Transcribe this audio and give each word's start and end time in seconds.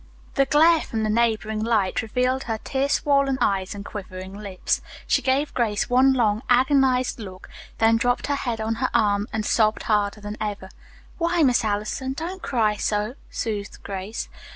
The 0.33 0.47
glare 0.47 0.81
from 0.81 1.03
the 1.03 1.11
neighboring 1.11 1.63
light 1.63 2.01
revealed 2.01 2.45
her 2.45 2.57
tear 2.63 2.89
swollen 2.89 3.37
eyes 3.39 3.75
and 3.75 3.85
quivering 3.85 4.33
lips. 4.33 4.81
She 5.05 5.21
gave 5.21 5.53
Grace 5.53 5.91
one 5.91 6.13
long, 6.13 6.41
agonized 6.49 7.19
look, 7.19 7.47
then 7.77 7.97
dropped 7.97 8.25
her 8.25 8.33
head 8.33 8.59
on 8.59 8.73
her 8.81 8.89
arm 8.95 9.27
and 9.31 9.45
sobbed 9.45 9.83
harder 9.83 10.19
than 10.19 10.37
ever. 10.41 10.69
"Why, 11.19 11.43
Miss 11.43 11.63
Allison, 11.63 12.13
don't 12.13 12.41
cry 12.41 12.77
so," 12.77 13.13
soothed 13.29 13.83
Grace. 13.83 14.27